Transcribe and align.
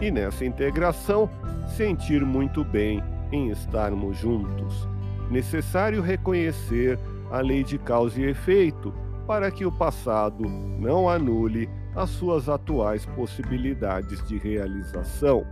e 0.00 0.10
nessa 0.10 0.44
integração 0.44 1.28
sentir 1.76 2.24
muito 2.24 2.64
bem 2.64 3.02
em 3.32 3.50
estarmos 3.50 4.18
juntos. 4.18 4.88
Necessário 5.30 6.02
reconhecer 6.02 6.98
a 7.30 7.40
lei 7.40 7.64
de 7.64 7.78
causa 7.78 8.20
e 8.20 8.24
efeito 8.24 8.92
para 9.26 9.50
que 9.50 9.64
o 9.64 9.72
passado 9.72 10.44
não 10.44 11.08
anule 11.08 11.68
as 11.96 12.10
suas 12.10 12.48
atuais 12.48 13.06
possibilidades 13.06 14.26
de 14.26 14.36
realização. 14.36 15.46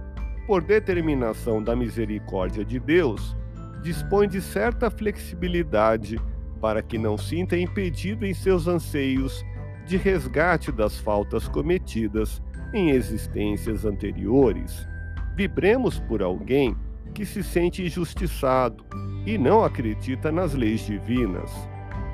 Por 0.47 0.63
determinação 0.63 1.63
da 1.63 1.75
misericórdia 1.75 2.65
de 2.65 2.79
Deus, 2.79 3.37
dispõe 3.83 4.29
de 4.29 4.41
certa 4.41 4.91
flexibilidade 4.91 6.20
para 6.61 6.83
que 6.83 6.98
não 6.98 7.17
sinta 7.17 7.57
impedido 7.57 8.27
em 8.27 8.35
seus 8.35 8.69
anseios 8.69 9.45
de 9.87 9.97
resgate 9.97 10.70
das 10.70 10.98
faltas 10.98 11.48
cometidas 11.48 12.41
em 12.73 12.91
existências 12.91 13.84
anteriores. 13.84 14.87
Vibremos 15.34 15.98
por 16.01 16.23
alguém 16.23 16.77
que 17.14 17.25
se 17.27 17.42
sente 17.42 17.83
injustiçado 17.84 18.84
e 19.27 19.37
não 19.37 19.64
acredita 19.64 20.33
nas 20.33 20.55
leis 20.55 20.87
divinas. 20.87 21.51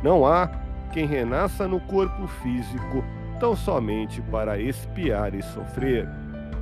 Não 0.03 0.27
há 0.27 0.49
quem 0.93 1.07
renasça 1.07 1.69
no 1.69 1.81
corpo 1.81 2.27
físico 2.27 3.05
tão 3.39 3.55
somente 3.55 4.21
para 4.23 4.61
espiar 4.61 5.35
e 5.35 5.43
sofrer. 5.43 6.09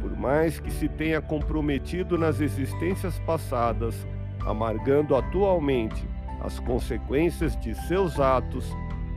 Por 0.01 0.17
mais 0.17 0.61
que 0.61 0.71
se 0.71 0.89
tenha 0.89 1.21
comprometido 1.21 2.19
nas 2.19 2.41
existências 2.41 3.19
passadas, 3.21 4.07
amargando 4.45 5.17
atualmente 5.17 6.07
as 6.43 6.61
consequências 6.61 7.57
de 7.57 7.75
seus 7.87 8.21
atos, 8.21 8.71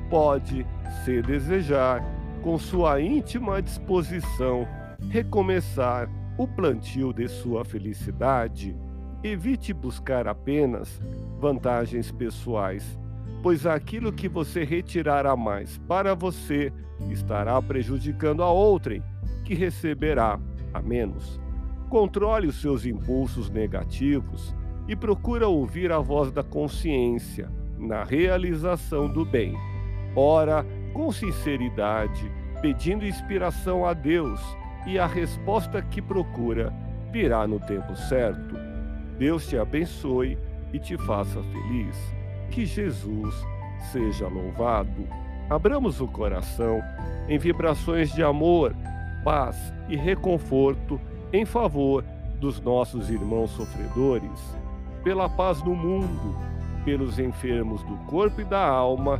pode, 0.09 0.66
se 1.03 1.21
desejar, 1.21 2.03
com 2.42 2.58
sua 2.58 3.02
íntima 3.02 3.62
disposição, 3.62 4.68
recomeçar 5.09 6.09
o 6.38 6.48
plantio 6.48 7.14
de 7.14 7.28
sua 7.28 7.66
felicidade. 7.66 8.76
Evite 9.23 9.73
buscar 9.73 10.28
apenas 10.28 11.02
vantagens 11.38 12.12
pessoais, 12.12 12.98
pois 13.44 13.66
aquilo 13.66 14.14
que 14.14 14.30
você 14.30 14.64
retirará 14.64 15.36
mais 15.36 15.78
para 15.80 16.16
você 16.16 16.72
estará 17.10 17.61
prejudicando 17.61 18.42
a 18.42 18.49
outrem, 18.49 19.04
que 19.44 19.54
receberá 19.54 20.39
a 20.73 20.82
menos. 20.82 21.39
Controle 21.89 22.48
os 22.48 22.61
seus 22.61 22.86
impulsos 22.86 23.49
negativos 23.49 24.55
e 24.88 24.95
procura 24.95 25.48
ouvir 25.48 25.92
a 25.92 25.99
voz 25.99 26.32
da 26.32 26.44
consciência 26.44 27.49
na 27.78 28.04
realização 28.04 29.08
do 29.08 29.26
bem. 29.26 29.55
Ora 30.16 30.66
com 30.94 31.11
sinceridade, 31.11 32.32
pedindo 32.61 33.05
inspiração 33.05 33.86
a 33.86 33.94
Deus, 33.94 34.42
e 34.86 34.98
a 34.98 35.05
resposta 35.05 35.82
que 35.82 36.02
procura 36.02 36.73
virá 37.11 37.48
no 37.48 37.60
tempo 37.60 37.95
certo. 37.95 38.55
Deus 39.17 39.48
te 39.48 39.58
abençoe 39.58 40.38
e 40.73 40.80
te 40.80 40.98
faça 40.98 41.42
feliz. 41.44 41.95
Que 42.49 42.66
Jesus 42.66 43.36
seja 43.92 44.28
louvado. 44.28 45.08
Abramos 45.49 45.99
o 45.99 46.08
coração 46.08 46.82
em 47.28 47.38
vibrações 47.38 48.11
de 48.14 48.23
amor, 48.23 48.76
paz 49.23 49.73
e 49.88 49.95
reconforto 49.95 50.99
em 51.33 51.45
favor 51.45 52.04
dos 52.39 52.61
nossos 52.61 53.10
irmãos 53.10 53.52
sofredores, 53.52 54.58
pela 55.04 55.28
paz 55.28 55.61
no 55.64 55.76
mundo, 55.76 56.36
pelos 56.86 57.20
enfermos 57.20 57.83
do 57.83 57.95
corpo 58.05 58.42
e 58.42 58.45
da 58.45 58.66
alma 58.66 59.20